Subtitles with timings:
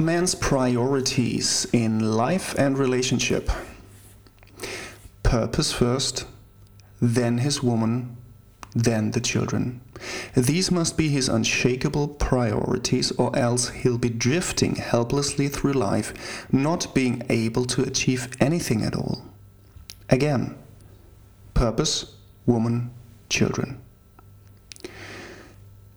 [0.00, 3.50] man's priorities in life and relationship
[5.32, 6.26] purpose first,
[7.00, 8.14] then his woman,
[8.74, 9.80] then the children.
[10.34, 16.12] These must be his unshakable priorities, or else he'll be drifting helplessly through life,
[16.52, 19.24] not being able to achieve anything at all.
[20.10, 20.54] Again,
[21.54, 22.90] purpose, woman,
[23.30, 23.80] children.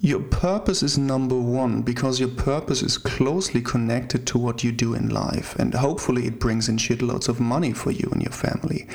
[0.02, 4.94] Your purpose is number one because your purpose is closely connected to what you do
[4.94, 8.88] in life, and hopefully, it brings in shitloads of money for you and your family.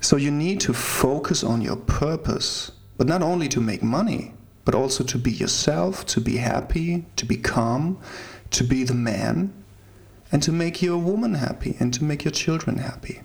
[0.00, 4.32] So, you need to focus on your purpose, but not only to make money,
[4.64, 7.98] but also to be yourself, to be happy, to be calm,
[8.50, 9.52] to be the man,
[10.32, 13.22] and to make your woman happy and to make your children happy.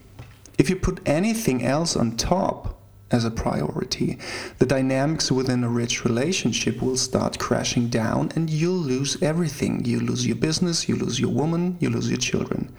[0.57, 2.72] If you put anything else on top,
[3.13, 4.17] as a priority.
[4.57, 9.85] The dynamics within a rich relationship will start crashing down and you'll lose everything.
[9.85, 12.73] You lose your business, you lose your woman, you lose your children.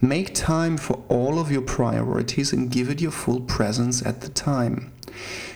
[0.00, 4.28] Make time for all of your priorities and give it your full presence at the
[4.28, 4.92] time.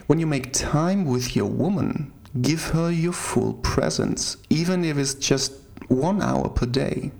[0.06, 5.14] When you make time with your woman, give her your full presence, even if it's
[5.14, 5.52] just
[5.88, 7.10] one hour per day.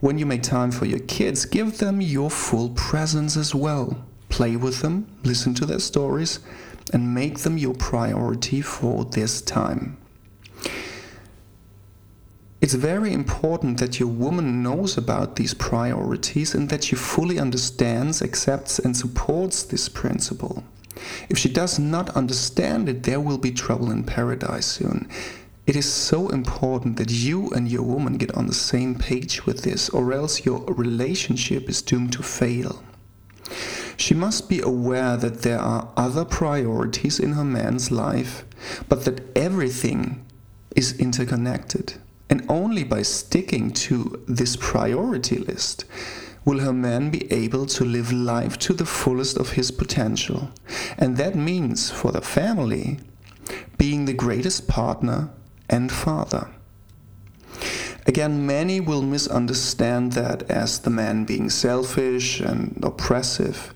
[0.00, 4.56] When you make time for your kids, give them your full presence as well play
[4.56, 6.40] with them, listen to their stories,
[6.92, 9.96] and make them your priority for this time.
[12.60, 18.22] It's very important that your woman knows about these priorities and that she fully understands,
[18.22, 20.64] accepts, and supports this principle.
[21.28, 25.08] If she does not understand it, there will be trouble in paradise soon.
[25.66, 29.62] It is so important that you and your woman get on the same page with
[29.62, 32.82] this, or else your relationship is doomed to fail.
[33.96, 38.44] She must be aware that there are other priorities in her man's life,
[38.88, 40.24] but that everything
[40.74, 41.94] is interconnected.
[42.28, 45.84] And only by sticking to this priority list
[46.44, 50.50] will her man be able to live life to the fullest of his potential.
[50.98, 52.98] And that means for the family
[53.78, 55.30] being the greatest partner
[55.68, 56.50] and father.
[58.06, 63.72] Again, many will misunderstand that as the man being selfish and oppressive.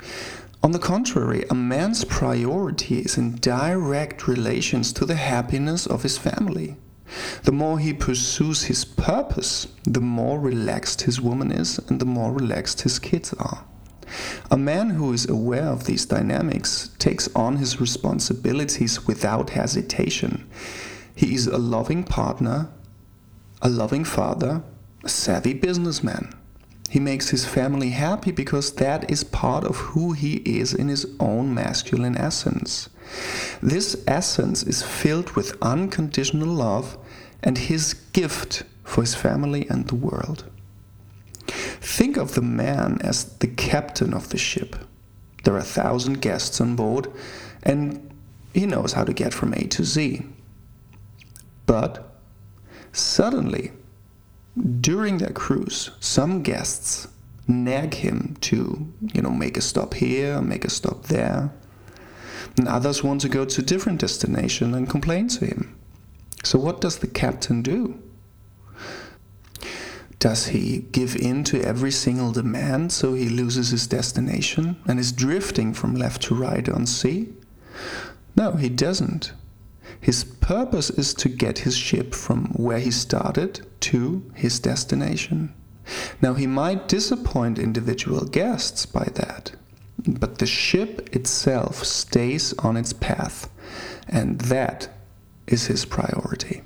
[0.62, 6.18] On the contrary, a man's priority is in direct relations to the happiness of his
[6.18, 6.76] family.
[7.44, 12.32] The more he pursues his purpose, the more relaxed his woman is and the more
[12.32, 13.64] relaxed his kids are.
[14.50, 20.46] A man who is aware of these dynamics takes on his responsibilities without hesitation.
[21.14, 22.68] He is a loving partner
[23.60, 24.62] a loving father,
[25.04, 26.32] a savvy businessman.
[26.90, 31.06] He makes his family happy because that is part of who he is in his
[31.20, 32.88] own masculine essence.
[33.62, 36.96] This essence is filled with unconditional love
[37.42, 40.44] and his gift for his family and the world.
[41.46, 44.76] Think of the man as the captain of the ship.
[45.44, 47.10] There are a thousand guests on board,
[47.62, 48.10] and
[48.52, 50.24] he knows how to get from A to Z.
[51.66, 52.07] But
[52.98, 53.70] Suddenly,
[54.80, 57.06] during their cruise, some guests
[57.46, 61.52] nag him to, you know, make a stop here, make a stop there.
[62.56, 65.78] And others want to go to a different destination and complain to him.
[66.42, 68.02] So, what does the captain do?
[70.18, 75.12] Does he give in to every single demand so he loses his destination and is
[75.12, 77.32] drifting from left to right on sea?
[78.34, 79.32] No, he doesn't.
[80.00, 85.54] His purpose is to get his ship from where he started to his destination.
[86.20, 89.52] Now, he might disappoint individual guests by that,
[90.06, 93.50] but the ship itself stays on its path,
[94.08, 94.88] and that
[95.46, 96.57] is his priority.